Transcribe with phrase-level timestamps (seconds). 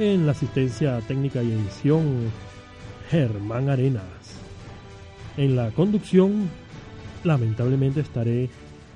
[0.00, 2.30] en la asistencia técnica y edición
[3.10, 4.02] Germán Arenas.
[5.36, 6.48] En la conducción,
[7.24, 8.48] lamentablemente estaré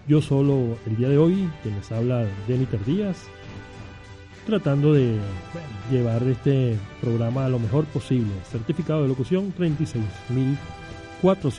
[0.07, 3.19] yo solo el día de hoy, quien les habla Jennifer Díaz,
[4.47, 5.19] tratando de
[5.91, 8.33] llevar este programa a lo mejor posible.
[8.51, 11.51] Certificado de locución 36404.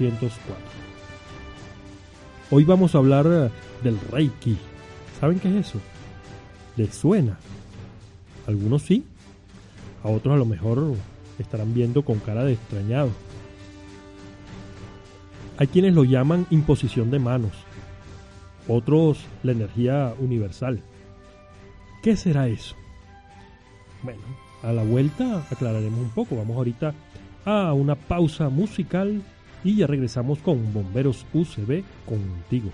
[2.52, 3.52] Hoy vamos a hablar
[3.84, 4.58] del Reiki.
[5.20, 5.80] ¿Saben qué es eso?
[6.78, 7.38] ¿Les suena?
[8.48, 9.04] Algunos sí,
[10.04, 10.96] a otros a lo mejor
[11.44, 13.10] estarán viendo con cara de extrañado.
[15.58, 17.52] Hay quienes lo llaman imposición de manos,
[18.68, 20.82] otros la energía universal.
[22.02, 22.76] ¿Qué será eso?
[24.04, 24.22] Bueno,
[24.64, 26.38] a la vuelta aclararemos un poco.
[26.38, 26.94] Vamos ahorita
[27.46, 29.22] a una pausa musical
[29.64, 32.70] y ya regresamos con Bomberos UCB contigo.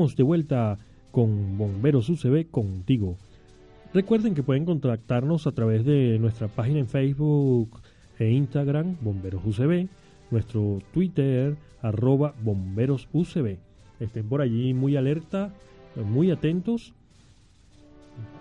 [0.00, 0.78] De vuelta
[1.10, 3.18] con Bomberos UCB contigo.
[3.92, 7.82] Recuerden que pueden contactarnos a través de nuestra página en Facebook
[8.18, 9.88] e Instagram, Bomberos UCB,
[10.30, 13.58] nuestro Twitter, arroba Bomberos UCB.
[14.00, 15.52] Estén por allí muy alerta,
[16.02, 16.94] muy atentos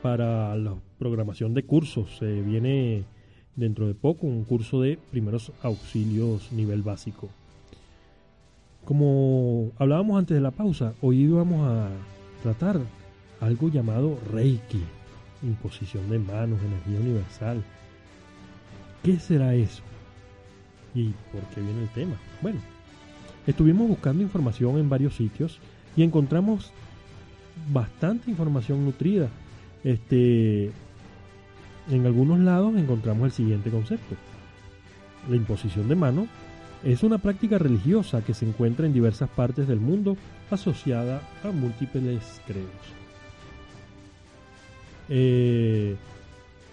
[0.02, 2.20] para la programación de cursos.
[2.20, 3.04] Se viene
[3.58, 7.30] dentro de poco un curso de primeros auxilios nivel básico.
[8.90, 11.90] Como hablábamos antes de la pausa, hoy vamos a
[12.42, 12.80] tratar
[13.40, 14.82] algo llamado Reiki,
[15.44, 17.64] imposición de manos, energía universal.
[19.04, 19.84] ¿Qué será eso?
[20.96, 22.16] ¿Y por qué viene el tema?
[22.42, 22.62] Bueno,
[23.46, 25.60] estuvimos buscando información en varios sitios
[25.96, 26.72] y encontramos
[27.72, 29.30] bastante información nutrida.
[29.84, 30.72] Este,
[31.92, 34.16] en algunos lados encontramos el siguiente concepto.
[35.30, 36.28] La imposición de mano
[36.84, 40.18] es una práctica religiosa que se encuentra en diversas partes del mundo
[40.50, 42.70] asociada a múltiples credos.
[45.10, 45.96] Eh,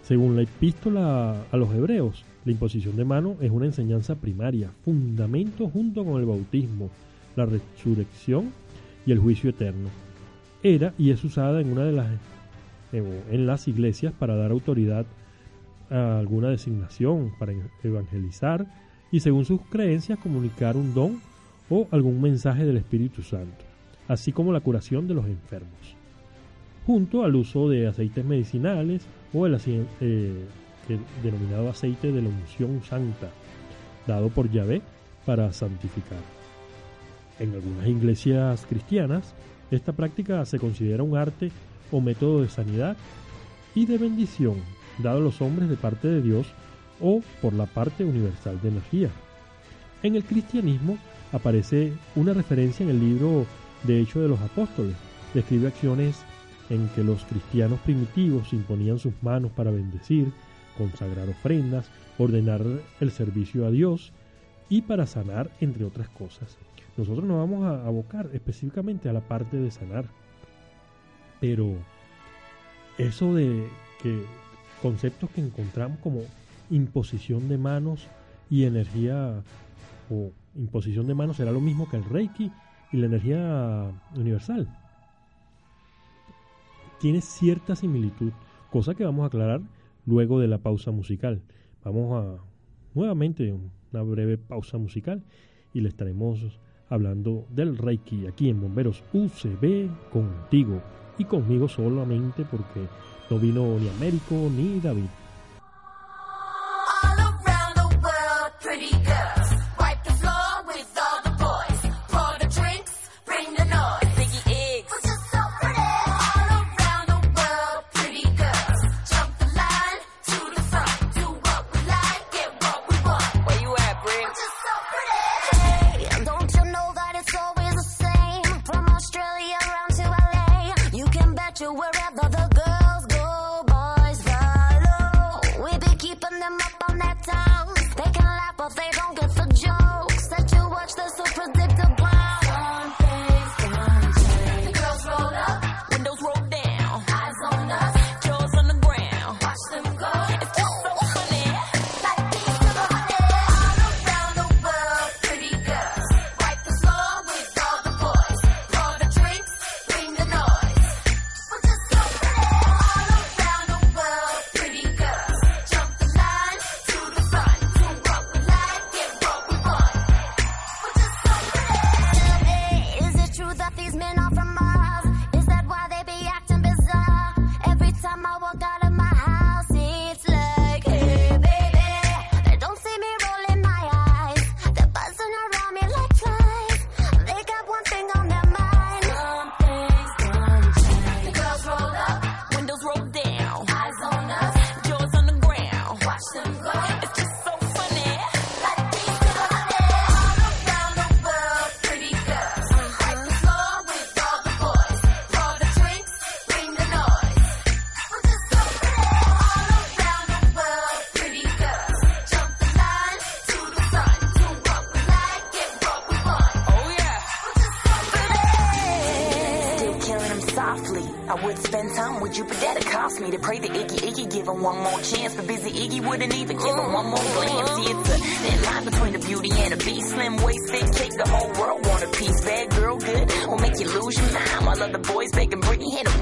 [0.02, 5.68] según la epístola a los hebreos, la imposición de mano es una enseñanza primaria, fundamento
[5.68, 6.90] junto con el bautismo,
[7.34, 8.52] la resurrección
[9.04, 9.88] y el juicio eterno.
[10.62, 12.06] Era y es usada en una de las
[12.92, 15.04] en las iglesias para dar autoridad
[15.90, 17.52] a alguna designación, para
[17.82, 18.66] evangelizar
[19.10, 21.20] y según sus creencias comunicar un don
[21.70, 23.64] o algún mensaje del Espíritu Santo,
[24.08, 25.96] así como la curación de los enfermos,
[26.86, 29.58] junto al uso de aceites medicinales o el
[30.00, 30.44] eh,
[31.22, 33.30] denominado aceite de la unción santa,
[34.06, 34.82] dado por Yahvé
[35.24, 36.18] para santificar.
[37.38, 39.34] En algunas iglesias cristianas,
[39.70, 41.50] esta práctica se considera un arte
[41.90, 42.96] o método de sanidad
[43.74, 44.54] y de bendición
[44.98, 46.46] dado a los hombres de parte de Dios
[47.00, 49.10] o por la parte universal de energía.
[50.02, 50.98] En el cristianismo
[51.32, 53.46] aparece una referencia en el libro
[53.84, 54.94] de Hechos de los Apóstoles.
[55.34, 56.16] Describe acciones
[56.70, 60.32] en que los cristianos primitivos imponían sus manos para bendecir,
[60.76, 61.86] consagrar ofrendas,
[62.18, 62.62] ordenar
[63.00, 64.12] el servicio a Dios
[64.68, 66.56] y para sanar, entre otras cosas.
[66.96, 70.06] Nosotros nos vamos a abocar específicamente a la parte de sanar.
[71.40, 71.74] Pero
[72.98, 73.68] eso de
[74.02, 74.22] que
[74.80, 76.22] conceptos que encontramos como
[76.70, 78.06] imposición de manos
[78.50, 79.42] y energía
[80.10, 82.50] o imposición de manos será lo mismo que el Reiki
[82.92, 84.68] y la energía universal.
[87.00, 88.32] Tiene cierta similitud,
[88.70, 89.60] cosa que vamos a aclarar
[90.06, 91.42] luego de la pausa musical.
[91.84, 92.42] Vamos a
[92.94, 95.22] nuevamente una breve pausa musical
[95.74, 96.58] y le estaremos
[96.88, 100.80] hablando del Reiki aquí en Bomberos UCB contigo
[101.18, 102.86] y conmigo solamente porque
[103.28, 105.25] no vino ni Américo ni David.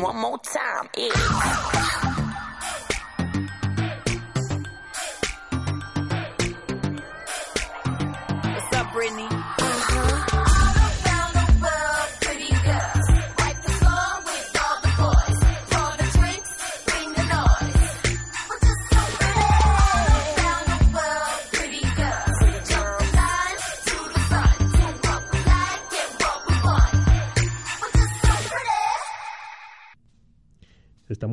[0.05, 0.87] One more time.
[0.99, 2.04] Yeah.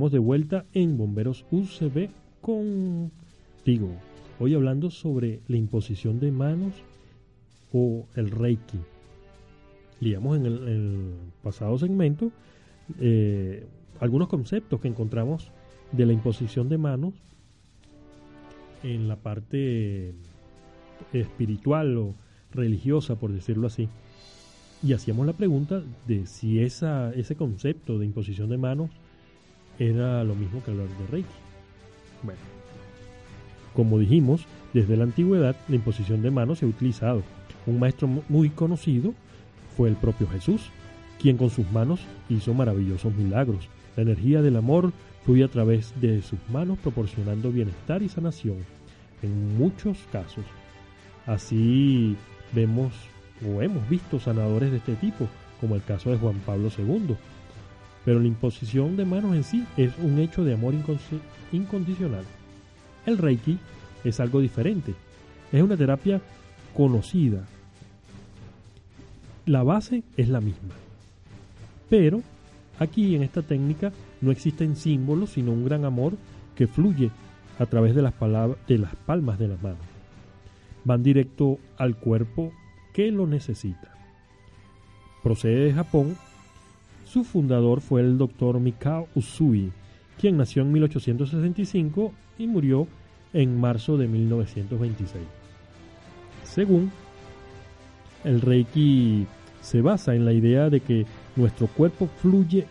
[0.09, 2.09] De vuelta en Bomberos UCB
[2.41, 3.91] contigo.
[4.39, 6.73] Hoy hablando sobre la imposición de manos
[7.71, 8.79] o el Reiki.
[9.99, 12.31] Leíamos en el, el pasado segmento
[12.99, 13.67] eh,
[13.99, 15.51] algunos conceptos que encontramos
[15.91, 17.13] de la imposición de manos
[18.81, 20.15] en la parte
[21.13, 22.15] espiritual o
[22.51, 23.87] religiosa, por decirlo así.
[24.81, 28.89] Y hacíamos la pregunta de si esa, ese concepto de imposición de manos
[29.89, 31.29] era lo mismo que hablar de Reiki.
[32.23, 32.39] Bueno,
[33.73, 37.23] como dijimos, desde la antigüedad la imposición de manos se ha utilizado.
[37.65, 39.13] Un maestro mu- muy conocido
[39.77, 40.61] fue el propio Jesús,
[41.19, 43.67] quien con sus manos hizo maravillosos milagros.
[43.95, 44.91] La energía del amor
[45.25, 48.57] fluye a través de sus manos proporcionando bienestar y sanación
[49.21, 50.43] en muchos casos.
[51.27, 52.15] Así
[52.53, 52.91] vemos
[53.47, 55.27] o hemos visto sanadores de este tipo,
[55.59, 57.15] como el caso de Juan Pablo II.
[58.05, 60.73] Pero la imposición de manos en sí es un hecho de amor
[61.51, 62.23] incondicional.
[63.05, 63.57] El Reiki
[64.03, 64.93] es algo diferente.
[65.51, 66.21] Es una terapia
[66.75, 67.43] conocida.
[69.45, 70.73] La base es la misma.
[71.89, 72.21] Pero
[72.79, 73.91] aquí en esta técnica
[74.21, 76.13] no existen símbolos, sino un gran amor
[76.55, 77.11] que fluye
[77.59, 79.79] a través de las, palabras, de las palmas de las manos.
[80.83, 82.51] Van directo al cuerpo
[82.93, 83.93] que lo necesita.
[85.23, 86.17] Procede de Japón.
[87.11, 89.73] Su fundador fue el doctor Mikao Usui,
[90.17, 92.87] quien nació en 1865 y murió
[93.33, 95.21] en marzo de 1926.
[96.45, 96.89] Según
[98.23, 99.27] el Reiki
[99.59, 102.65] se basa en la idea de que nuestro cuerpo fluye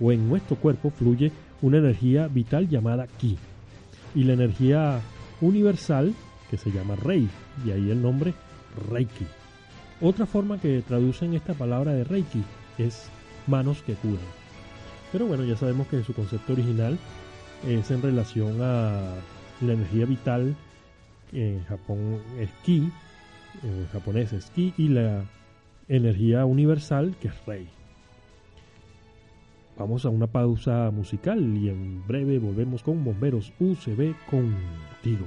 [0.00, 3.36] o en nuestro cuerpo fluye una energía vital llamada Ki
[4.14, 5.00] y la energía
[5.40, 6.14] universal
[6.48, 7.28] que se llama Rei
[7.66, 8.34] y ahí el nombre
[8.88, 9.26] Reiki.
[10.00, 12.44] Otra forma que traducen esta palabra de Reiki
[12.78, 13.10] es
[13.46, 14.26] manos que curan.
[15.12, 16.98] Pero bueno, ya sabemos que su concepto original
[17.66, 19.14] es en relación a
[19.60, 20.54] la energía vital,
[21.32, 22.90] en Japón es Ki,
[23.62, 25.24] en japonés es Ki, y la
[25.88, 27.68] energía universal que es Rei.
[29.76, 35.26] Vamos a una pausa musical y en breve volvemos con Bomberos UCB contigo.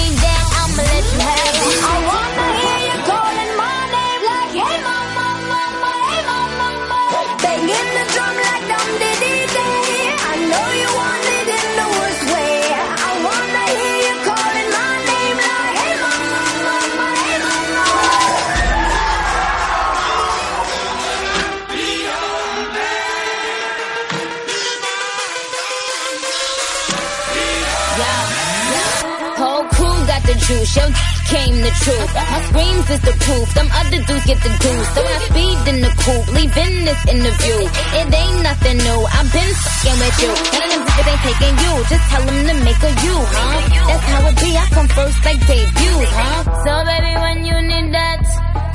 [30.75, 30.85] yo
[31.31, 32.11] came the truth.
[32.13, 34.89] My screams is the proof, Some other dudes get the juice.
[34.95, 37.59] So I speed in the coupe, leaving this interview.
[37.99, 40.31] It ain't nothing new, I've been fucking with you.
[40.31, 43.59] None of them niggas ain't taking you, just tell them to make a you, huh?
[43.87, 46.39] That's how it be, I come first like debuts, huh?
[46.65, 48.21] So baby, when you need that,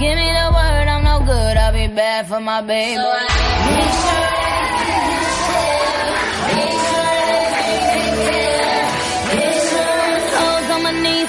[0.00, 2.96] give me the word, I'm no good, I'll be bad for my baby.
[2.96, 4.25] Make sure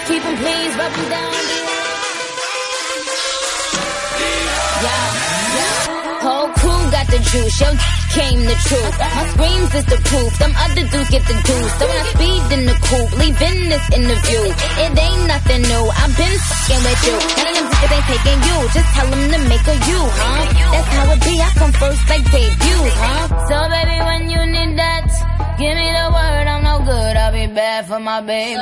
[0.06, 1.34] 'em please, rub 'em down.
[4.86, 5.08] Yeah,
[5.58, 6.22] yeah.
[6.22, 7.60] Whole crew got the juice.
[7.62, 7.70] Yo,
[8.14, 8.96] came the truth.
[9.00, 10.32] My screams is the proof.
[10.40, 11.74] Them other dudes get the juice.
[11.80, 14.44] So when I speed in the coupe, leaving this interview.
[14.84, 15.86] It ain't nothing new.
[16.02, 17.18] I've been fucking with you.
[17.42, 18.58] None of them niggas ain't taking you.
[18.76, 20.44] Just tell them to make a you, huh?
[20.74, 21.34] That's how it be.
[21.42, 22.67] I come first like debuts,
[27.58, 28.62] bad for my baby.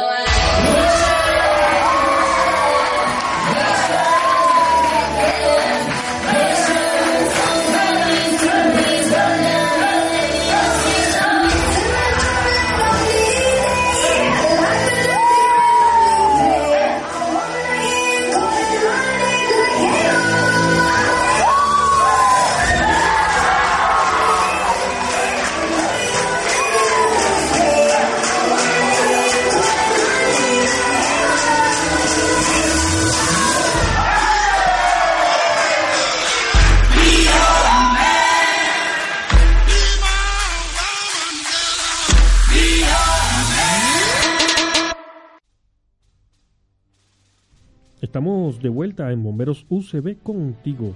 [48.15, 50.95] Estamos de vuelta en Bomberos UCB contigo.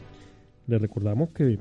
[0.68, 1.60] Les recordamos que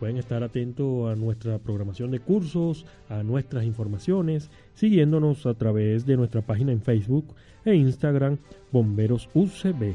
[0.00, 6.16] pueden estar atentos a nuestra programación de cursos, a nuestras informaciones, siguiéndonos a través de
[6.16, 8.38] nuestra página en Facebook e Instagram
[8.72, 9.94] Bomberos UCB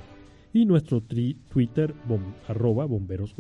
[0.53, 3.35] y nuestro Twitter bom- arroba Bomberos.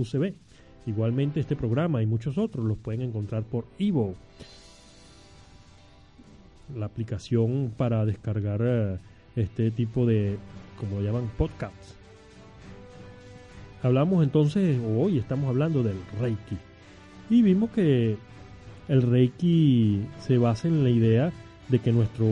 [0.85, 4.15] Igualmente este programa y muchos otros los pueden encontrar por Ivo,
[6.75, 8.97] la aplicación para descargar eh,
[9.37, 10.37] este tipo de,
[10.81, 11.95] como lo llaman, podcasts.
[13.83, 16.57] Hablamos entonces, hoy estamos hablando del Reiki.
[17.29, 18.17] Y vimos que
[18.87, 21.31] el Reiki se basa en la idea
[21.69, 22.25] de que nuestro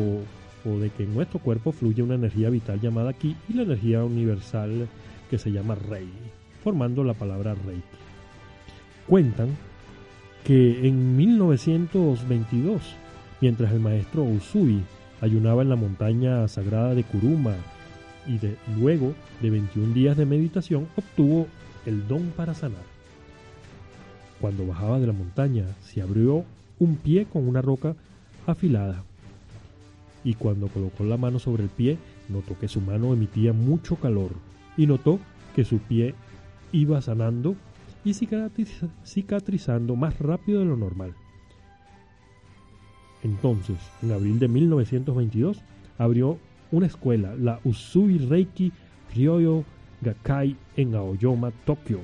[0.65, 4.03] o de que en nuestro cuerpo fluye una energía vital llamada Ki y la energía
[4.03, 4.87] universal
[5.29, 6.09] que se llama Rei,
[6.63, 7.83] formando la palabra Reiki.
[9.07, 9.49] Cuentan
[10.43, 12.95] que en 1922,
[13.41, 14.81] mientras el maestro Usui
[15.21, 17.55] ayunaba en la montaña sagrada de Kuruma
[18.27, 18.39] y
[18.79, 21.47] luego de 21 días de meditación obtuvo
[21.85, 22.83] el don para sanar.
[24.39, 26.45] Cuando bajaba de la montaña se abrió
[26.79, 27.95] un pie con una roca
[28.47, 29.03] afilada
[30.23, 34.31] y cuando colocó la mano sobre el pie notó que su mano emitía mucho calor
[34.77, 35.19] y notó
[35.55, 36.13] que su pie
[36.71, 37.55] iba sanando
[38.03, 41.13] y cicatriz- cicatrizando más rápido de lo normal.
[43.23, 45.59] Entonces, en abril de 1922,
[45.97, 46.37] abrió
[46.71, 48.71] una escuela, la Usui Reiki
[49.15, 49.63] Ryoyo
[50.01, 51.99] Gakkai en Aoyama, Tokio,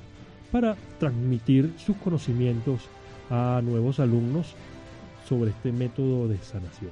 [0.51, 2.81] para transmitir sus conocimientos
[3.29, 4.55] a nuevos alumnos
[5.27, 6.91] sobre este método de sanación.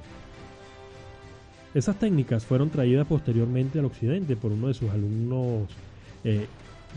[1.74, 5.68] Esas técnicas fueron traídas posteriormente al occidente por uno de sus alumnos
[6.22, 6.46] eh,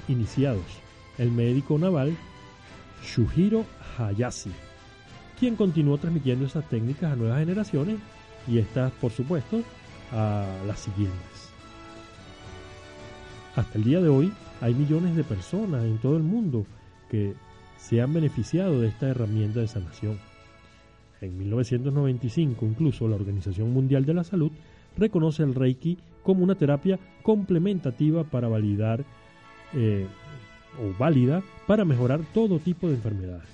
[0.07, 0.65] iniciados,
[1.17, 2.15] el médico naval
[3.03, 3.65] Shuhiro
[3.97, 4.51] Hayashi,
[5.39, 7.97] quien continuó transmitiendo esas técnicas a nuevas generaciones
[8.47, 9.61] y estas, por supuesto,
[10.11, 11.49] a las siguientes.
[13.55, 16.65] Hasta el día de hoy hay millones de personas en todo el mundo
[17.09, 17.33] que
[17.77, 20.19] se han beneficiado de esta herramienta de sanación.
[21.21, 24.51] En 1995 incluso la Organización Mundial de la Salud
[24.97, 29.03] reconoce el Reiki como una terapia complementativa para validar
[29.73, 30.05] eh,
[30.79, 33.47] o válida para mejorar todo tipo de enfermedades.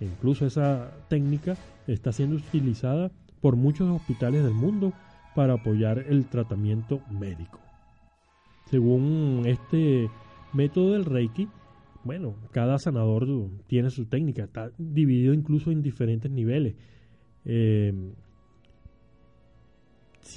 [0.00, 1.56] Incluso esa técnica
[1.86, 4.92] está siendo utilizada por muchos hospitales del mundo
[5.38, 7.60] para apoyar el tratamiento médico.
[8.64, 10.10] Según este
[10.52, 11.46] método del Reiki,
[12.02, 13.28] bueno, cada sanador
[13.68, 16.74] tiene su técnica, está dividido incluso en diferentes niveles.
[17.44, 17.94] Eh,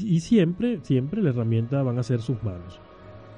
[0.02, 2.80] y siempre, siempre la herramienta van a ser sus manos.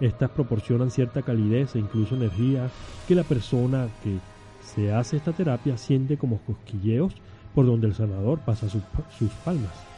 [0.01, 2.69] Estas proporcionan cierta calidez e incluso energía
[3.07, 4.17] que la persona que
[4.59, 7.15] se hace esta terapia siente como cosquilleos
[7.55, 8.83] por donde el sanador pasa sus,
[9.17, 9.92] sus palmas.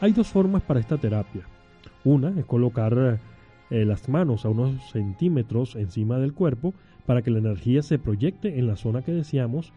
[0.00, 1.42] Hay dos formas para esta terapia.
[2.04, 3.18] Una es colocar
[3.70, 6.74] eh, las manos a unos centímetros encima del cuerpo
[7.06, 9.72] para que la energía se proyecte en la zona que deseamos.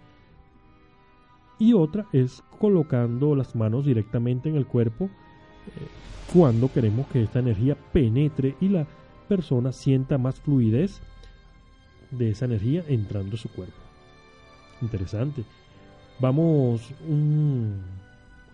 [1.58, 5.88] Y otra es colocando las manos directamente en el cuerpo eh,
[6.34, 8.86] cuando queremos que esta energía penetre y la
[9.28, 11.02] persona sienta más fluidez
[12.12, 13.76] de esa energía entrando a su cuerpo.
[14.82, 15.44] Interesante.
[16.20, 17.80] Vamos un-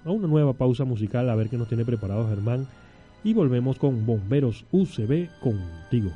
[0.07, 2.67] a una nueva pausa musical a ver qué nos tiene preparado Germán
[3.23, 6.11] y volvemos con Bomberos UCB contigo.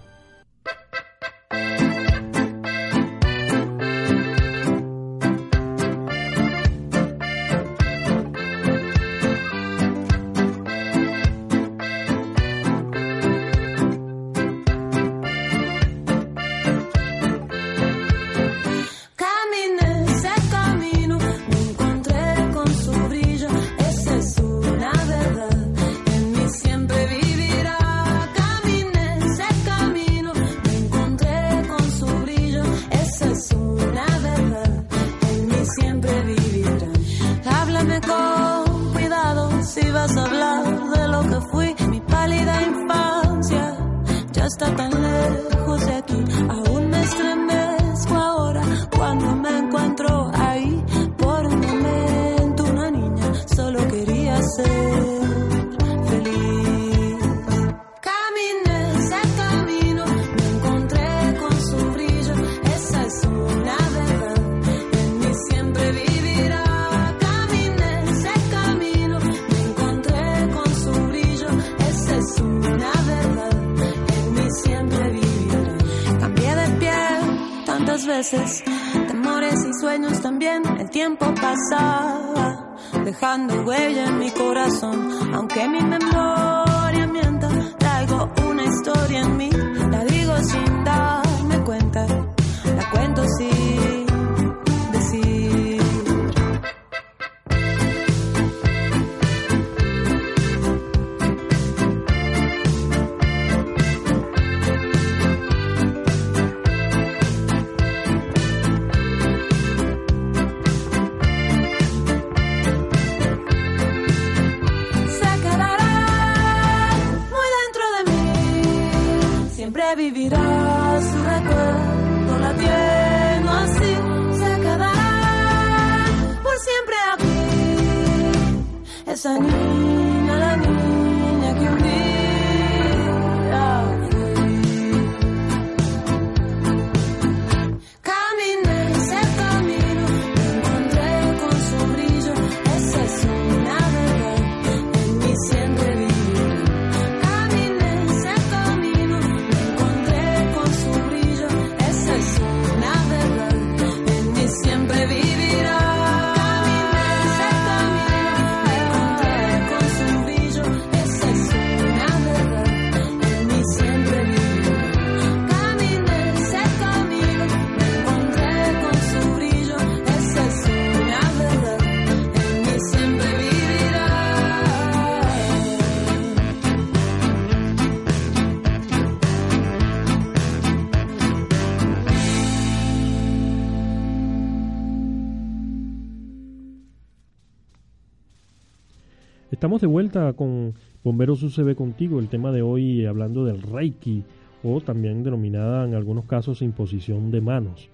[189.80, 194.22] De vuelta con Bomberos UCB contigo, el tema de hoy hablando del Reiki
[194.64, 197.90] o también denominada en algunos casos imposición de manos.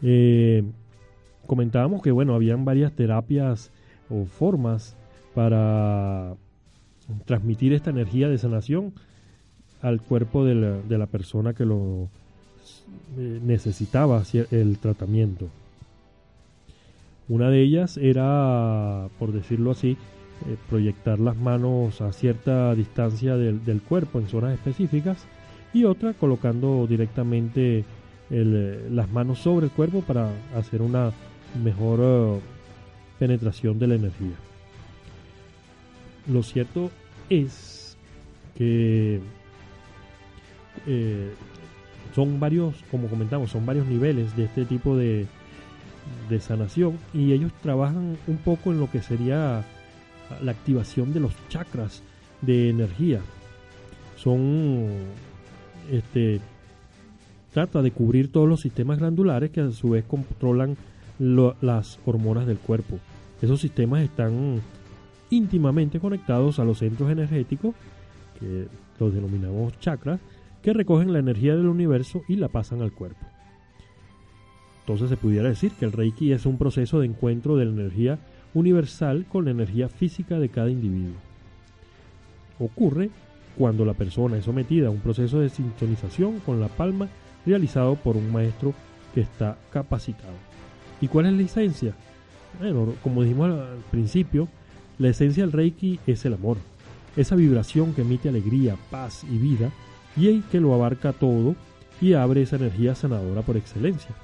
[0.00, 0.64] Eh,
[1.46, 3.70] comentábamos que bueno, habían varias terapias
[4.08, 4.96] o formas
[5.34, 6.34] para
[7.26, 8.94] transmitir esta energía de sanación
[9.82, 12.08] al cuerpo de la, de la persona que lo
[13.18, 15.50] eh, necesitaba el tratamiento.
[17.28, 19.98] Una de ellas era, por decirlo así,
[20.46, 25.24] eh, proyectar las manos a cierta distancia del, cuerpo en zonas específicas
[25.72, 27.84] y otra colocando directamente
[28.30, 31.12] eh, las manos sobre el cuerpo para hacer una
[31.62, 32.40] mejor eh,
[33.18, 34.34] penetración de la energía.
[36.26, 36.90] Lo cierto
[37.28, 37.96] es
[38.56, 39.20] que
[42.14, 45.26] son varios, como comentamos, son varios niveles de este tipo de,
[46.28, 49.64] de sanación y ellos trabajan un poco en lo que sería
[50.42, 52.02] la activación de los chakras
[52.40, 53.20] de energía.
[54.16, 54.88] Son
[55.90, 56.40] este
[57.52, 60.76] trata de cubrir todos los sistemas glandulares que a su vez controlan
[61.18, 62.98] las hormonas del cuerpo.
[63.40, 64.60] Esos sistemas están
[65.30, 67.74] íntimamente conectados a los centros energéticos,
[68.38, 68.66] que
[68.98, 70.20] los denominamos chakras,
[70.62, 73.26] que recogen la energía del universo y la pasan al cuerpo.
[74.80, 78.18] Entonces se pudiera decir que el Reiki es un proceso de encuentro de la energía
[78.54, 81.16] universal con la energía física de cada individuo.
[82.58, 83.10] Ocurre
[83.56, 87.08] cuando la persona es sometida a un proceso de sintonización con la palma
[87.44, 88.72] realizado por un maestro
[89.14, 90.34] que está capacitado.
[91.00, 91.94] ¿Y cuál es la esencia?
[92.58, 94.48] Bueno, como dijimos al principio,
[94.98, 96.58] la esencia del Reiki es el amor,
[97.16, 99.70] esa vibración que emite alegría, paz y vida
[100.16, 101.56] y que lo abarca todo
[102.00, 104.14] y abre esa energía sanadora por excelencia.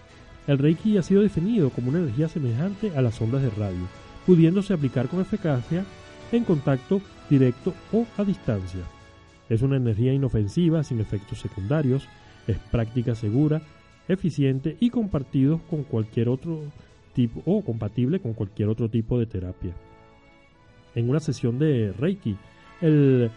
[0.47, 3.87] El Reiki ha sido definido como una energía semejante a las ondas de radio,
[4.29, 5.87] pudiéndose aplicar con eficacia
[6.33, 8.83] en contacto directo o a distancia.
[9.49, 12.07] Es una energía inofensiva, sin efectos secundarios,
[12.47, 13.63] es práctica segura,
[14.07, 16.61] eficiente y compartido con cualquier otro
[17.15, 19.73] tipo o compatible con cualquier otro tipo de terapia.
[20.95, 22.37] En una sesión de Reiki,
[22.83, 23.31] el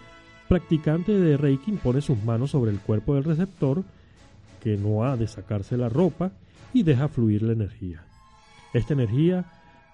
[0.49, 3.86] practicante de Reiki impone sus manos sobre el cuerpo del receptor,
[4.62, 6.34] que no ha de sacarse la ropa,
[6.73, 8.04] y deja fluir la energía.
[8.73, 9.45] Esta energía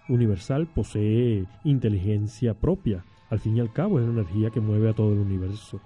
[0.10, 3.04] universal posee inteligencia propia.
[3.30, 5.80] Al fin y al cabo es la energía que mueve a todo el universo.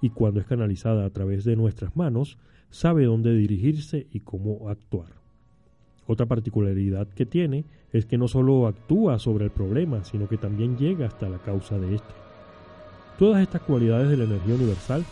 [0.00, 2.38] Y cuando es canalizada a través de nuestras manos,
[2.70, 5.22] sabe dónde dirigirse y cómo actuar.
[6.06, 10.76] Otra particularidad que tiene es que no solo actúa sobre el problema, sino que también
[10.76, 12.14] llega hasta la causa de este.
[13.18, 15.04] Todas estas cualidades de la energía universal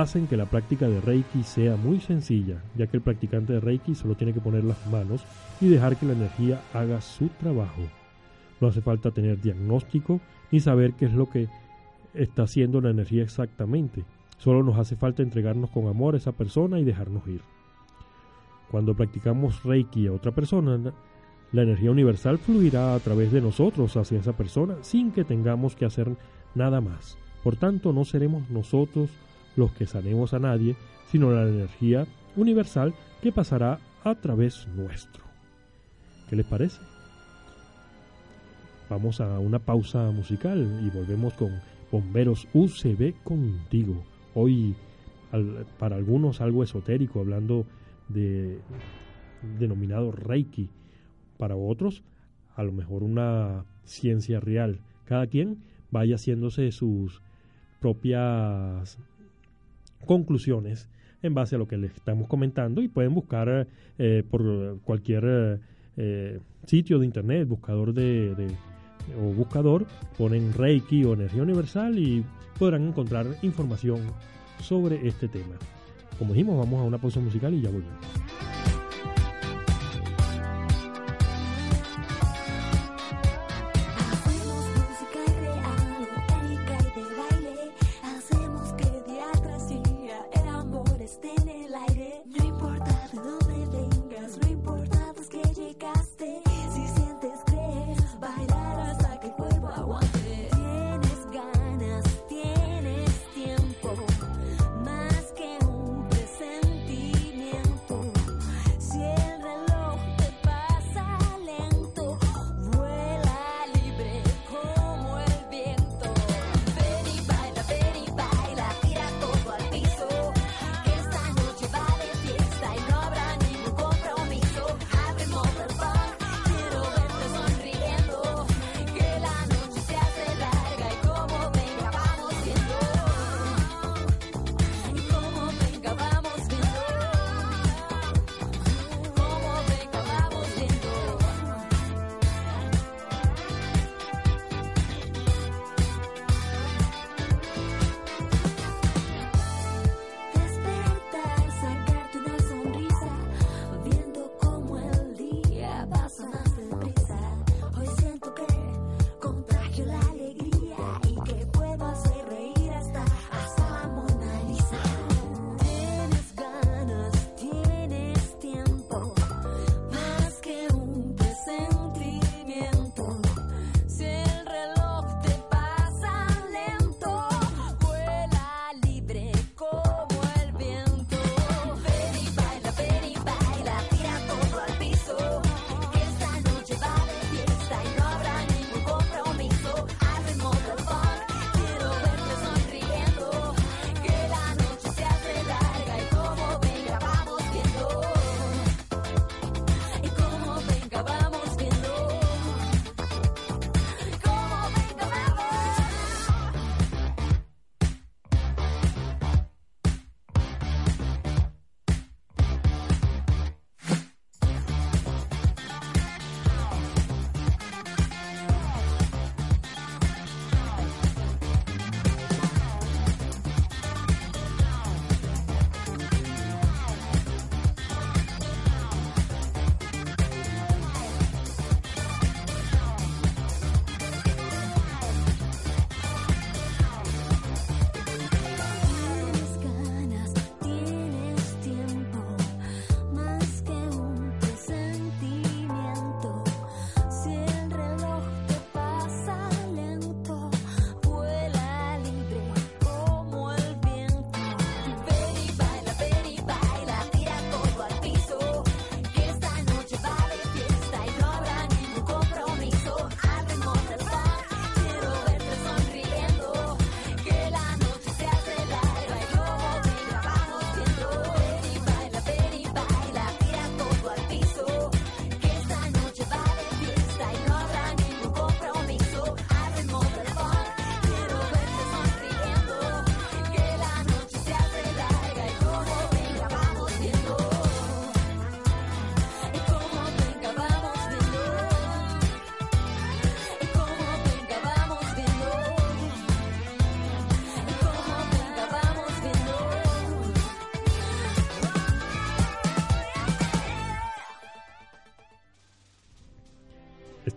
[0.00, 3.96] hacen que la práctica de Reiki sea muy sencilla, ya que el practicante de Reiki
[3.96, 5.24] solo tiene que poner las manos
[5.60, 7.82] y dejar que la energía haga su trabajo.
[8.60, 10.20] No hace falta tener diagnóstico
[10.52, 11.48] ni saber qué es lo que
[12.14, 14.04] está haciendo la energía exactamente.
[14.38, 17.40] Solo nos hace falta entregarnos con amor a esa persona y dejarnos ir.
[18.70, 20.78] Cuando practicamos Reiki a otra persona,
[21.50, 25.86] la energía universal fluirá a través de nosotros hacia esa persona sin que tengamos que
[25.86, 26.16] hacer
[26.54, 27.18] nada más.
[27.42, 29.10] Por tanto, no seremos nosotros
[29.58, 30.76] los que sanemos a nadie,
[31.10, 35.24] sino la energía universal que pasará a través nuestro.
[36.30, 36.80] ¿Qué les parece?
[38.88, 44.04] Vamos a una pausa musical y volvemos con Bomberos UCB contigo.
[44.34, 44.76] Hoy,
[45.78, 47.66] para algunos, algo esotérico, hablando
[48.08, 48.60] de
[49.58, 50.70] denominado Reiki.
[51.36, 52.04] Para otros,
[52.54, 54.80] a lo mejor una ciencia real.
[55.04, 57.22] Cada quien vaya haciéndose sus
[57.80, 58.98] propias
[60.06, 60.88] conclusiones
[61.22, 63.66] en base a lo que les estamos comentando y pueden buscar
[63.98, 65.60] eh, por cualquier
[65.96, 68.54] eh, sitio de internet, buscador de, de-
[69.18, 69.86] o buscador,
[70.18, 72.24] ponen Reiki o energía universal y
[72.58, 74.00] podrán encontrar información
[74.60, 75.54] sobre este tema.
[76.18, 77.96] Como dijimos, vamos a una pausa musical y ya volvemos.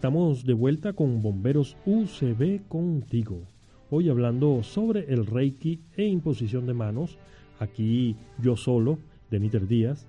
[0.02, 3.44] Estamos de vuelta con Bomberos UCB contigo.
[3.92, 7.20] Hoy hablando sobre el Reiki e imposición de manos.
[7.60, 8.98] Aquí yo solo,
[9.30, 10.08] Deniter Díaz.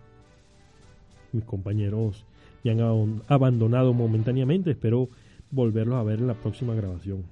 [1.32, 2.24] Mis compañeros
[2.64, 4.70] me han abandonado momentáneamente.
[4.70, 5.10] Espero
[5.50, 7.24] volverlos a ver en la próxima grabación.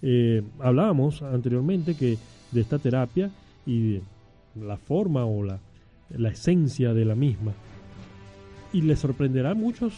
[0.00, 2.16] Eh, hablábamos anteriormente que
[2.50, 3.30] de esta terapia
[3.66, 4.02] y de
[4.58, 5.58] la forma o la,
[6.08, 7.52] la esencia de la misma.
[8.72, 9.92] Y les sorprenderá a muchos,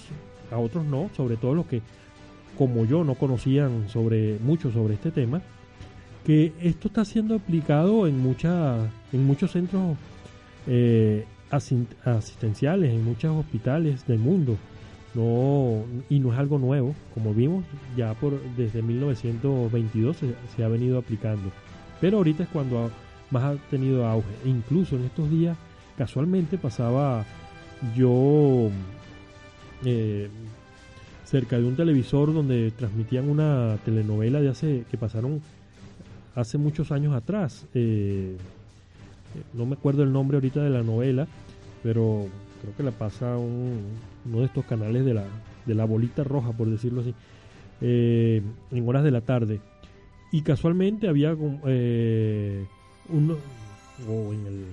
[0.50, 1.82] a otros no, sobre todo los que
[2.56, 5.40] como yo no conocían sobre mucho sobre este tema,
[6.24, 9.96] que esto está siendo aplicado en muchas en muchos centros
[10.66, 11.24] eh,
[12.04, 14.56] asistenciales, en muchos hospitales del mundo.
[15.14, 17.64] No, y no es algo nuevo, como vimos,
[17.96, 21.50] ya por desde 1922 se, se ha venido aplicando.
[22.00, 22.90] Pero ahorita es cuando ha-
[23.30, 24.28] más ha tenido auge.
[24.44, 25.56] E incluso en estos días,
[25.96, 27.24] casualmente pasaba
[27.96, 28.70] yo
[29.84, 30.28] eh,
[31.24, 35.40] cerca de un televisor donde transmitían una telenovela de hace que pasaron
[36.34, 37.66] hace muchos años atrás.
[37.74, 38.36] Eh,
[39.54, 41.26] no me acuerdo el nombre ahorita de la novela,
[41.82, 42.26] pero
[42.62, 43.82] creo que la pasa un-
[44.26, 45.24] uno de estos canales de la,
[45.66, 47.14] de la bolita roja, por decirlo así,
[47.80, 49.60] eh, en horas de la tarde.
[50.32, 51.36] Y casualmente había
[51.66, 52.64] eh,
[53.10, 53.36] uno,
[54.08, 54.64] o en el,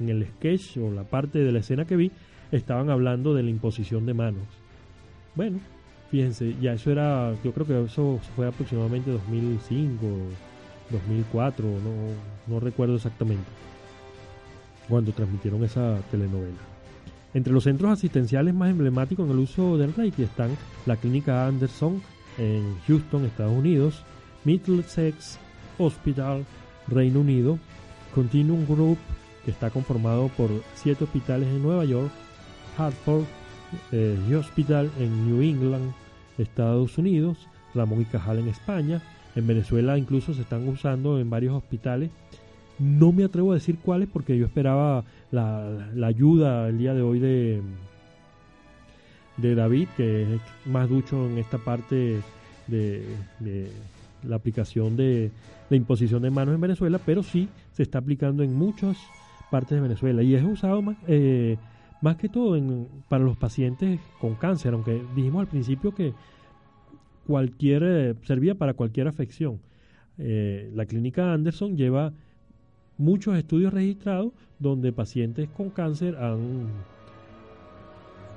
[0.00, 2.10] en el sketch o la parte de la escena que vi,
[2.50, 4.46] estaban hablando de la imposición de manos.
[5.34, 5.60] Bueno,
[6.10, 10.06] fíjense, ya eso era, yo creo que eso fue aproximadamente 2005,
[10.90, 13.44] 2004, no, no recuerdo exactamente,
[14.88, 16.58] cuando transmitieron esa telenovela.
[17.32, 20.50] Entre los centros asistenciales más emblemáticos en el uso del Reiki están
[20.84, 22.02] la Clínica Anderson
[22.38, 24.02] en Houston, Estados Unidos,
[24.44, 25.38] Middlesex
[25.78, 26.44] Hospital,
[26.88, 27.58] Reino Unido,
[28.14, 28.98] Continuum Group,
[29.50, 32.10] está conformado por siete hospitales en Nueva York,
[32.78, 33.24] Hartford
[33.92, 35.92] eh, Hospital en New England,
[36.38, 39.02] Estados Unidos, Ramón y Cajal en España,
[39.36, 42.10] en Venezuela incluso se están usando en varios hospitales.
[42.78, 47.02] No me atrevo a decir cuáles porque yo esperaba la, la ayuda el día de
[47.02, 47.60] hoy de,
[49.36, 52.20] de David, que es más ducho en esta parte
[52.66, 53.04] de,
[53.38, 53.70] de
[54.22, 55.30] la aplicación de
[55.68, 58.96] la imposición de manos en Venezuela, pero sí se está aplicando en muchas
[59.50, 61.56] partes de Venezuela y es usado más, eh,
[62.00, 66.14] más que todo en, para los pacientes con cáncer, aunque dijimos al principio que
[67.26, 69.60] cualquier eh, servía para cualquier afección.
[70.18, 72.12] Eh, la clínica Anderson lleva
[72.98, 76.66] muchos estudios registrados donde pacientes con cáncer han,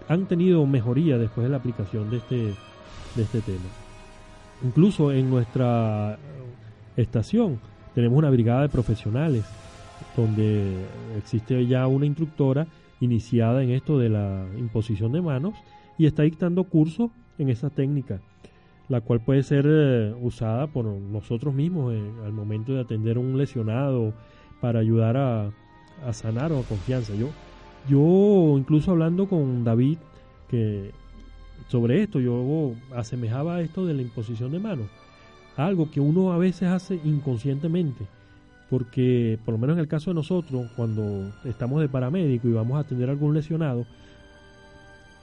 [0.07, 2.35] han tenido mejoría después de la aplicación de este,
[3.15, 3.65] de este tema.
[4.63, 6.17] Incluso en nuestra
[6.95, 7.59] estación
[7.93, 9.43] tenemos una brigada de profesionales
[10.15, 10.85] donde
[11.17, 12.67] existe ya una instructora
[12.99, 15.53] iniciada en esto de la imposición de manos
[15.97, 18.21] y está dictando cursos en esa técnica,
[18.89, 23.19] la cual puede ser eh, usada por nosotros mismos eh, al momento de atender a
[23.19, 24.13] un lesionado
[24.61, 25.51] para ayudar a,
[26.05, 27.13] a sanar o a confianza.
[27.15, 27.29] Yo,
[27.89, 29.97] yo incluso hablando con David
[30.49, 30.91] que
[31.67, 34.87] sobre esto, yo asemejaba esto de la imposición de manos,
[35.57, 38.05] algo que uno a veces hace inconscientemente,
[38.73, 42.75] porque por lo menos en el caso de nosotros, cuando estamos de paramédico y vamos
[42.75, 43.85] a atender algún lesionado,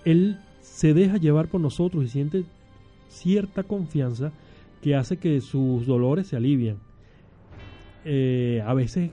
[0.04, 2.44] él se deja llevar por nosotros y siente
[3.08, 4.30] cierta confianza
[4.80, 6.76] que hace que sus dolores se alivian.
[8.04, 9.10] Eh, a veces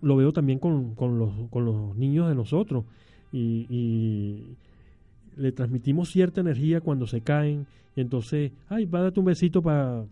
[0.00, 2.86] lo veo también con, con, los, con los niños de nosotros
[3.34, 4.44] y, y
[5.36, 9.60] le transmitimos cierta energía cuando se caen y entonces, ay, va a darte un besito
[9.60, 10.06] para,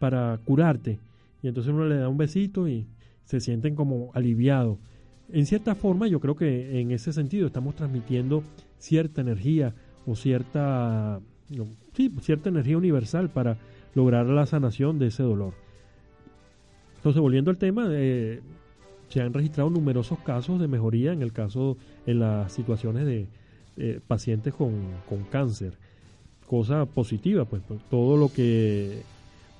[0.00, 0.98] para curarte.
[1.42, 2.86] Y entonces uno le da un besito y
[3.24, 4.78] se sienten como aliviados.
[5.30, 8.42] En cierta forma, yo creo que en ese sentido estamos transmitiendo
[8.78, 9.74] cierta energía
[10.06, 11.20] o cierta,
[11.92, 13.58] sí, cierta energía universal para
[13.94, 15.52] lograr la sanación de ese dolor.
[16.96, 18.40] Entonces, volviendo al tema, eh,
[19.08, 21.76] se han registrado numerosos casos de mejoría en el caso,
[22.06, 23.26] en las situaciones de
[23.76, 24.72] eh, pacientes con,
[25.08, 25.74] con cáncer.
[26.46, 29.02] Cosa positiva, pues, todo lo que,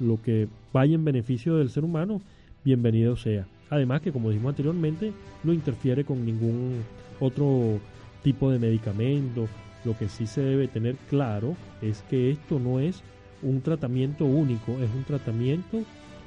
[0.01, 2.21] lo que vaya en beneficio del ser humano,
[2.65, 3.47] bienvenido sea.
[3.71, 5.13] Además que, como dijimos anteriormente,
[5.45, 6.83] no interfiere con ningún
[7.21, 7.79] otro
[8.23, 9.47] tipo de medicamento.
[9.85, 13.03] Lo que sí se debe tener claro es que esto no es
[13.43, 15.83] un tratamiento único, es un tratamiento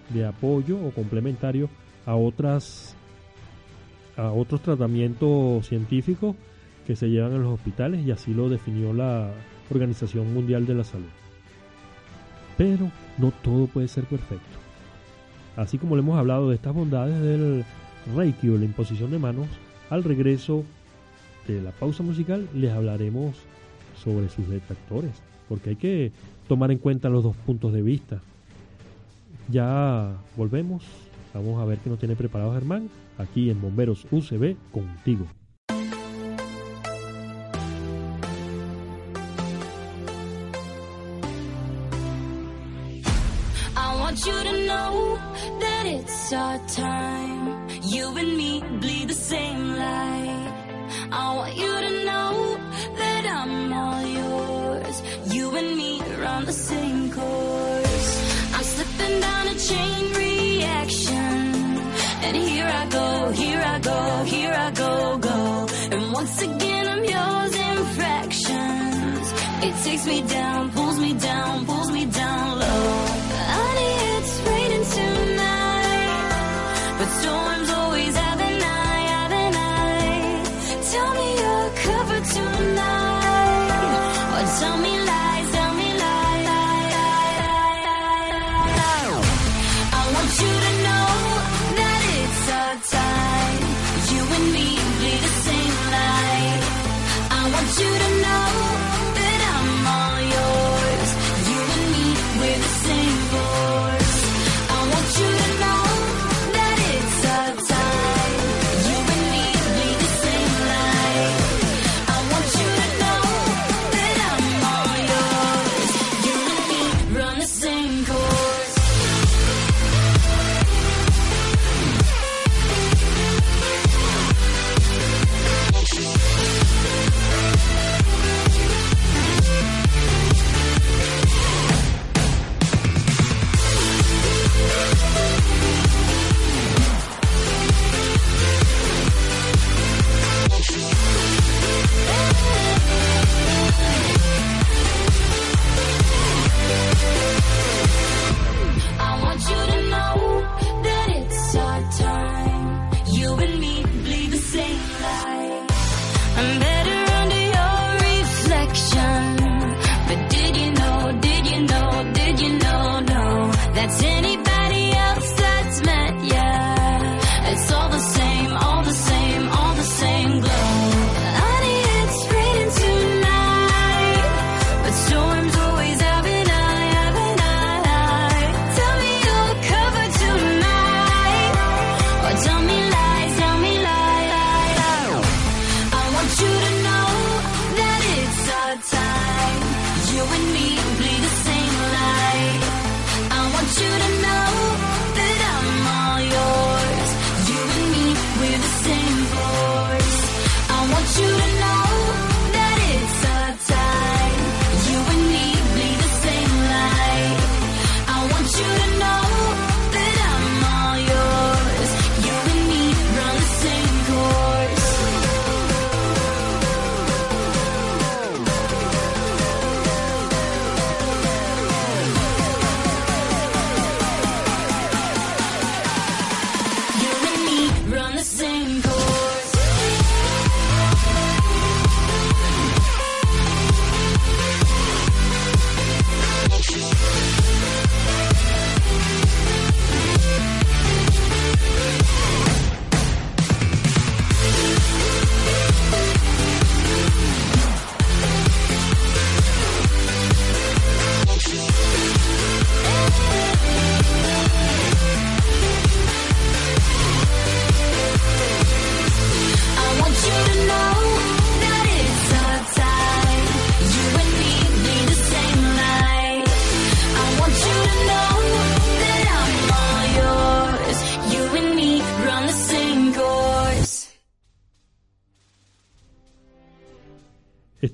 [0.10, 1.70] de apoyo o complementario
[2.06, 2.96] a otras
[4.18, 6.36] a otros tratamientos científicos
[6.86, 9.32] que se llevan en los hospitales y así lo definió la
[9.70, 11.10] Organización Mundial de la Salud.
[12.58, 14.58] Pero no todo puede ser perfecto.
[15.56, 17.66] Así como le hemos hablado de estas bondades del
[18.16, 19.48] Reiki o la imposición de manos,
[19.90, 20.64] al regreso
[21.48, 23.36] de la pausa musical les hablaremos
[24.02, 25.12] sobre sus detractores,
[25.50, 26.12] porque hay que
[26.48, 28.22] tomar en cuenta los dos puntos de vista.
[29.50, 30.84] Ya volvemos,
[31.34, 35.26] vamos a ver qué nos tiene preparado Germán aquí en Bomberos UCB contigo.
[46.76, 47.68] Time.
[47.84, 50.54] You and me bleed the same light.
[51.12, 52.32] I want you to know
[52.96, 55.02] that I'm all yours.
[55.34, 58.10] You and me run the same course.
[58.56, 61.38] I'm slipping down a chain reaction.
[62.26, 65.68] And here I go, here I go, here I go, go.
[65.92, 69.26] And once again I'm yours in fractions.
[69.68, 71.66] It takes me down, pulls me down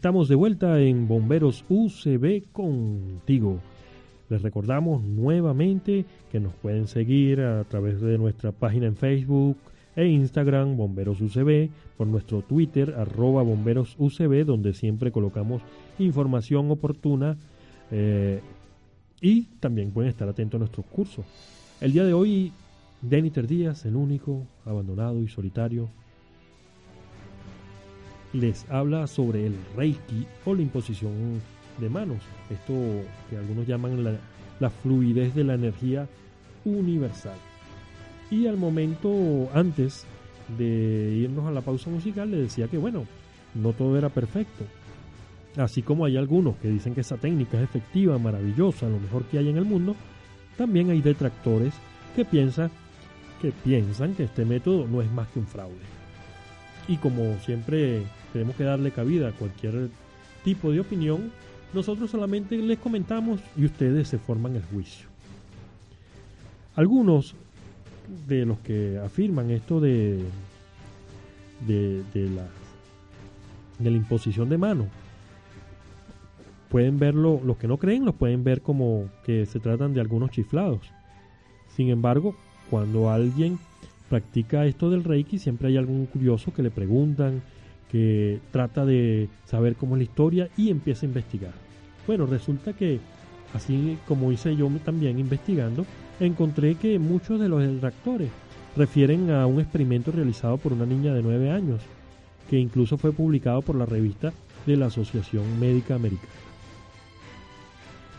[0.08, 3.60] Estamos de vuelta en Bomberos UCB contigo.
[4.30, 9.58] Les recordamos nuevamente que nos pueden seguir a través de nuestra página en Facebook
[9.98, 15.62] e Instagram Bomberos UCB, por nuestro Twitter arroba Bomberos UCB, donde siempre colocamos
[16.00, 17.36] información oportuna
[17.92, 18.40] eh,
[19.20, 21.26] y también pueden estar atentos a nuestros cursos.
[21.82, 22.54] El día de hoy,
[23.02, 25.90] Deniter Díaz, el único, abandonado y solitario,
[28.34, 31.42] les habla sobre el Reiki o la imposición
[31.80, 32.20] de manos.
[32.50, 32.74] Esto
[33.30, 34.04] que algunos llaman
[34.60, 36.08] la, fluidez de la energía
[36.66, 37.38] universal.
[38.30, 40.06] Y al momento antes
[40.58, 43.06] de irnos a la pausa musical le decía que bueno,
[43.56, 44.66] no todo era perfecto.
[45.56, 49.40] Así como hay algunos que dicen que esa técnica es efectiva, maravillosa, lo mejor que
[49.40, 49.96] hay en el mundo,
[50.56, 51.74] también hay detractores
[52.16, 52.70] que piensan
[53.42, 55.76] que piensan que este método no es más que un fraude.
[56.88, 58.04] Y como siempre
[58.34, 59.90] tenemos que darle cabida a cualquier
[60.44, 61.32] tipo de opinión,
[61.74, 65.08] nosotros solamente les comentamos y ustedes se forman el juicio.
[66.76, 67.36] Algunos
[68.28, 70.24] de los que afirman esto de,
[71.68, 72.48] de, de la,
[73.80, 74.88] de la imposición de mano,
[76.70, 80.32] pueden verlo, los que no creen, los pueden ver como que se tratan de algunos
[80.32, 80.82] chiflados.
[81.76, 82.36] Sin embargo,
[82.70, 83.60] cuando alguien
[84.10, 87.42] practica esto del Reiki, siempre hay algún curioso que le preguntan,
[87.92, 91.54] que trata de saber cómo es la historia y empieza a investigar.
[92.06, 93.00] Bueno, resulta que,
[93.54, 95.86] así como hice yo también investigando,
[96.20, 98.30] encontré que muchos de los detractores
[98.76, 101.82] refieren a un experimento realizado por una niña de 9 años,
[102.50, 104.32] que incluso fue publicado por la revista
[104.66, 106.32] de la Asociación Médica Americana.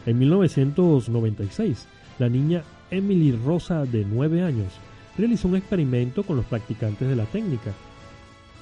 [0.07, 1.87] En 1996,
[2.19, 4.73] la niña Emily Rosa, de 9 años,
[5.17, 7.73] realizó un experimento con los practicantes de la técnica.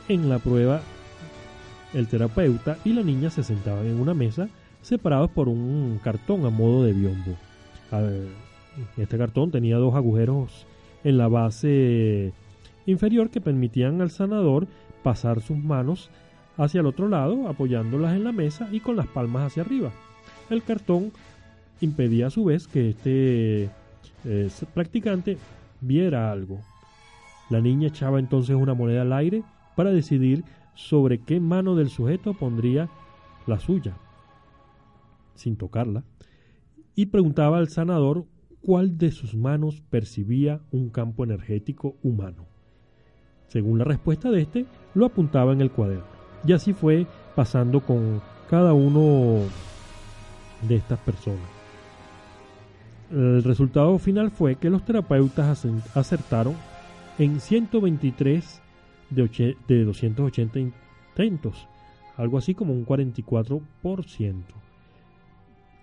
[0.08, 0.82] En la prueba,
[1.96, 4.48] el terapeuta y la niña se sentaban en una mesa
[4.82, 7.34] separados por un cartón a modo de biombo.
[8.98, 10.66] Este cartón tenía dos agujeros
[11.04, 12.34] en la base
[12.84, 14.66] inferior que permitían al sanador
[15.02, 16.10] pasar sus manos
[16.58, 19.90] hacia el otro lado, apoyándolas en la mesa y con las palmas hacia arriba.
[20.50, 21.12] El cartón
[21.80, 23.70] impedía a su vez que este
[24.24, 25.38] eh, practicante
[25.80, 26.60] viera algo.
[27.48, 29.42] La niña echaba entonces una moneda al aire
[29.76, 30.44] para decidir
[30.76, 32.88] sobre qué mano del sujeto pondría
[33.46, 33.96] la suya,
[35.34, 36.04] sin tocarla,
[36.94, 38.26] y preguntaba al sanador
[38.62, 42.46] cuál de sus manos percibía un campo energético humano.
[43.48, 46.04] Según la respuesta de este, lo apuntaba en el cuaderno.
[46.46, 48.20] Y así fue pasando con
[48.50, 49.40] cada uno
[50.68, 51.48] de estas personas.
[53.10, 55.64] El resultado final fue que los terapeutas
[55.94, 56.54] acertaron
[57.18, 58.62] en 123
[59.10, 61.68] de, de 280 intentos,
[62.16, 63.62] algo así como un 44%,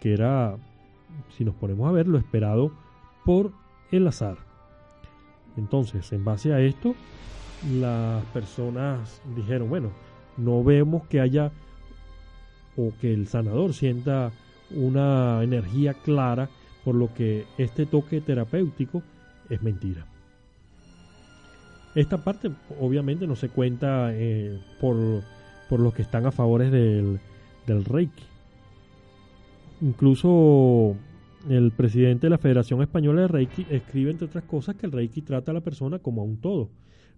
[0.02, 0.58] que era,
[1.38, 2.72] si nos ponemos a ver, lo esperado
[3.26, 3.52] por
[3.92, 4.38] el azar.
[5.58, 6.96] Entonces, en base a esto,
[7.80, 9.92] las personas dijeron, bueno,
[10.38, 11.52] no vemos que haya
[12.76, 14.32] o que el sanador sienta
[14.72, 16.50] una energía clara,
[16.84, 19.04] por lo que este toque terapéutico
[19.50, 20.06] es mentira.
[21.96, 25.22] Esta parte obviamente no se cuenta eh, por,
[25.70, 27.20] por los que están a favores del,
[27.68, 28.24] del Reiki.
[29.82, 30.96] Incluso
[31.50, 35.22] el presidente de la Federación Española de Reiki escribe, entre otras cosas, que el Reiki
[35.22, 36.70] trata a la persona como a un todo.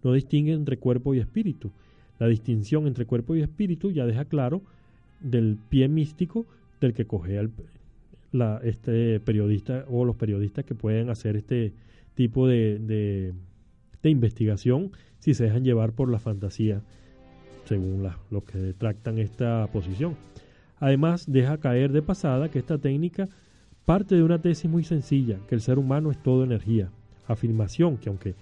[0.04, 1.72] No distingue entre cuerpo y espíritu.
[2.20, 4.62] La distinción entre cuerpo y espíritu ya deja claro
[5.20, 6.46] del pie místico
[6.82, 7.52] del que coge el,
[8.32, 11.74] la, este periodista o los periodistas que pueden hacer este
[12.16, 13.34] tipo de, de,
[14.10, 16.82] investigación si se dejan llevar por la fantasía,
[17.66, 20.16] según los que detractan esta posición.
[20.80, 23.28] Además, deja caer de pasada que esta técnica
[23.86, 26.90] parte de una tesis muy sencilla, que el ser humano es todo energía,
[27.28, 28.36] afirmación que aunque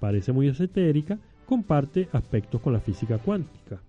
[0.00, 3.80] parece muy esotérica, comparte aspectos con la física cuántica.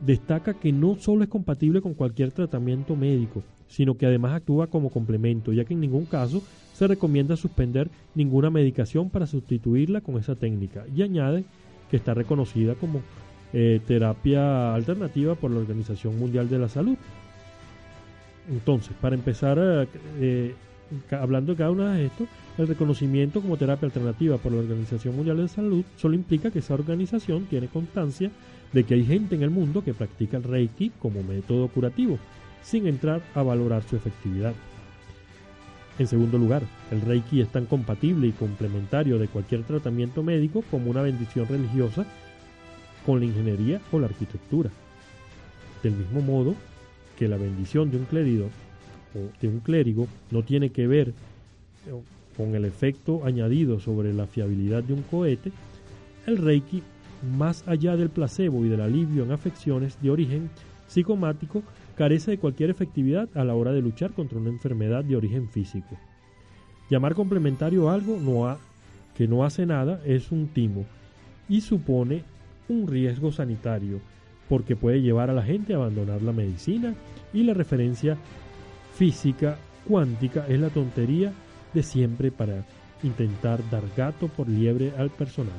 [0.00, 4.90] Destaca que no solo es compatible con cualquier tratamiento médico, sino que además actúa como
[4.90, 6.42] complemento, ya que en ningún caso
[6.72, 11.44] se recomienda suspender ninguna medicación para sustituirla con esa técnica, y añade
[11.90, 13.00] que está reconocida como
[13.52, 16.96] eh, terapia alternativa por la Organización Mundial de la Salud.
[18.50, 19.88] Entonces, para empezar,
[20.18, 20.54] eh,
[21.10, 22.28] hablando cada una de estos,
[22.58, 26.74] el reconocimiento como terapia alternativa por la Organización Mundial de Salud solo implica que esa
[26.74, 28.30] organización tiene constancia
[28.72, 32.18] de que hay gente en el mundo que practica el Reiki como método curativo,
[32.62, 34.54] sin entrar a valorar su efectividad.
[35.98, 40.90] En segundo lugar, el Reiki es tan compatible y complementario de cualquier tratamiento médico como
[40.90, 42.04] una bendición religiosa
[43.06, 44.70] con la ingeniería o la arquitectura.
[45.82, 46.54] Del mismo modo
[47.16, 48.50] que la bendición de un clérigo
[49.40, 51.12] de un clérigo no tiene que ver eh,
[52.36, 55.52] con el efecto añadido sobre la fiabilidad de un cohete,
[56.26, 56.82] el Reiki,
[57.36, 60.50] más allá del placebo y del alivio en afecciones de origen
[60.88, 61.62] psicomático,
[61.96, 65.96] carece de cualquier efectividad a la hora de luchar contra una enfermedad de origen físico.
[66.90, 68.58] Llamar complementario algo no ha-
[69.16, 70.84] que no hace nada es un timo
[71.48, 72.22] y supone
[72.68, 74.00] un riesgo sanitario
[74.48, 76.94] porque puede llevar a la gente a abandonar la medicina
[77.32, 78.16] y la referencia
[78.96, 81.32] física cuántica es la tontería
[81.72, 82.64] de siempre para
[83.02, 85.52] intentar dar gato por liebre al personal.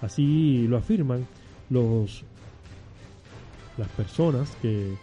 [0.00, 1.26] Así lo afirman
[1.70, 2.24] los
[3.78, 4.94] las personas que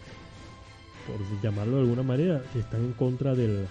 [1.08, 3.66] por llamarlo de alguna manera, están en contra del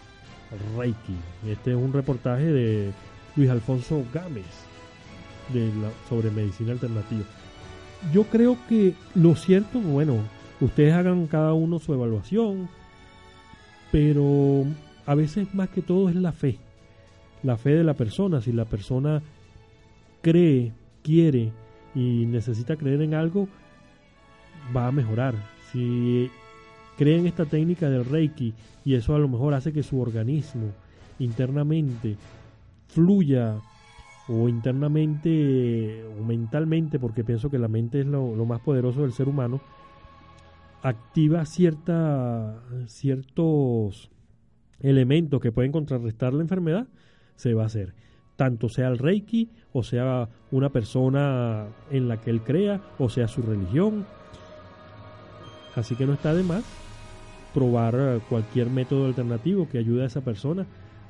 [0.76, 1.14] Reiki.
[1.46, 2.90] Este es un reportaje de
[3.36, 4.46] Luis Alfonso Gámez
[5.52, 7.24] de la- sobre medicina alternativa.
[8.12, 10.16] Yo creo que lo cierto, bueno,
[10.60, 12.68] ustedes hagan cada uno su evaluación,
[13.90, 14.64] pero
[15.06, 16.58] a veces más que todo es la fe,
[17.42, 18.40] la fe de la persona.
[18.40, 19.22] Si la persona
[20.22, 20.72] cree,
[21.02, 21.52] quiere
[21.94, 23.48] y necesita creer en algo,
[24.76, 25.34] va a mejorar.
[25.72, 26.30] Si
[26.96, 30.72] cree en esta técnica del Reiki y eso a lo mejor hace que su organismo
[31.18, 32.16] internamente
[32.88, 33.56] fluya
[34.28, 39.28] o internamente o mentalmente, porque pienso que la mente es lo, más poderoso del ser
[39.28, 39.60] humano,
[40.82, 44.10] activa cierta, ciertos
[44.80, 46.86] elementos que pueden contrarrestar la enfermedad,
[47.36, 47.94] se va a hacer.
[48.36, 53.26] Tanto sea el Reiki, o sea una persona en la que él crea, o sea
[53.28, 54.06] su religión.
[55.74, 56.64] Así que no está de más
[57.52, 60.66] probar cualquier método alternativo que ayude a esa persona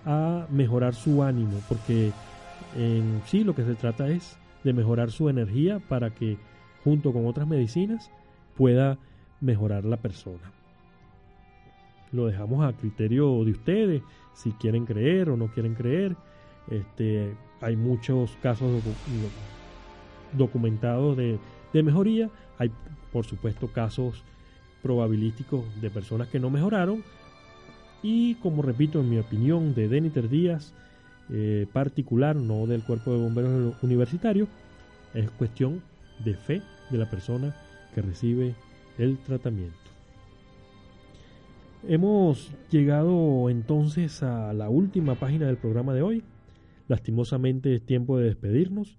[0.06, 2.12] a mejorar su ánimo, porque
[2.76, 6.38] en sí lo que se trata es de mejorar su energía para que
[6.84, 8.10] junto con otras medicinas
[8.56, 8.98] pueda
[9.40, 10.52] mejorar la persona.
[12.12, 14.02] Lo dejamos a criterio de ustedes,
[14.34, 16.16] si quieren creer o no quieren creer.
[16.70, 19.30] Este, hay muchos casos docu-
[20.36, 21.38] documentados de,
[21.72, 22.70] de mejoría, hay
[23.12, 24.22] por supuesto casos
[24.82, 27.02] probabilísticos de personas que no mejoraron
[28.02, 30.72] y como repito en mi opinión de Deniter Díaz
[31.30, 34.46] eh, particular, no del cuerpo de bomberos universitario,
[35.14, 35.82] es cuestión
[36.24, 37.54] de fe de la persona
[37.94, 38.54] que recibe
[38.98, 39.76] el tratamiento.
[41.86, 46.22] Hemos llegado entonces a la última página del programa de hoy.
[46.88, 48.98] Lastimosamente es tiempo de despedirnos.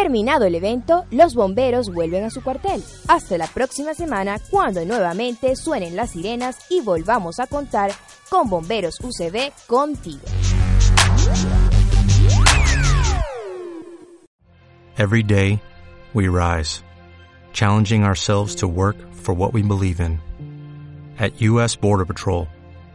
[0.09, 2.83] Terminado el evento, los bomberos vuelven a su cuartel.
[3.07, 7.91] Hasta la próxima semana cuando nuevamente suenen las sirenas y volvamos a contar
[8.27, 10.25] con Bomberos UCB contigo.
[14.97, 15.61] Every day,
[16.15, 16.81] we rise,
[17.53, 20.19] challenging ourselves to work for what we believe in.
[21.19, 21.75] At U.S.
[21.75, 22.47] Border Patrol,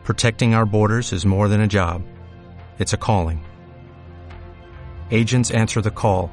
[0.02, 2.02] protecting our borders is more than a job,
[2.80, 3.44] it's a calling.
[5.12, 6.32] Agents answer the call,